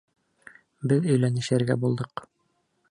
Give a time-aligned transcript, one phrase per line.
[0.93, 2.29] Беҙ өйләнешергә булдыҡ!